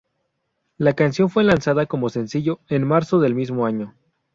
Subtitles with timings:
[0.79, 3.93] La canción fue lanzada como sencillo en marzo del mismo año.